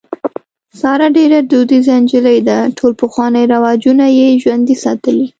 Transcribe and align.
ساره 0.79 1.07
ډېره 1.17 1.39
دودیزه 1.51 1.95
نجلۍ 2.03 2.39
ده. 2.49 2.57
ټول 2.77 2.91
پخواني 3.01 3.43
رواجونه 3.53 4.05
یې 4.17 4.27
ژوندي 4.41 4.75
ساتلي. 4.83 5.27